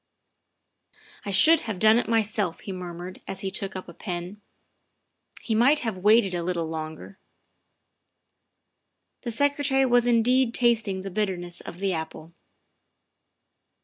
"I 1.25 1.29
should 1.29 1.59
have 1.69 1.77
done 1.77 1.99
it 1.99 2.09
myself," 2.09 2.61
he 2.61 2.71
murmured 2.71 3.21
as 3.27 3.41
he 3.41 3.51
took 3.51 3.75
up 3.75 3.87
a 3.87 3.93
pen;" 3.93 4.41
he 5.43 5.53
might 5.53 5.81
have 5.81 5.95
waited 5.97 6.33
a 6.33 6.41
little 6.41 6.65
longer. 6.65 7.19
''The 9.21 9.29
Secretary 9.29 9.85
was 9.85 10.07
indeed 10.07 10.55
tasting 10.55 11.03
the 11.03 11.11
bitterness 11.11 11.61
of 11.61 11.77
the 11.77 11.93
apple. 11.93 12.33